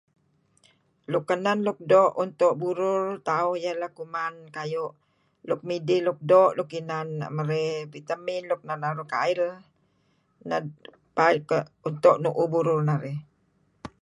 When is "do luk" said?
6.31-6.69